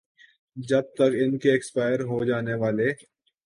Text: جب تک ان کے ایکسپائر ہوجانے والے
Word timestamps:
جب 0.57 0.85
تک 0.95 1.11
ان 1.21 1.37
کے 1.37 1.51
ایکسپائر 1.51 1.99
ہوجانے 2.05 2.53
والے 2.53 2.89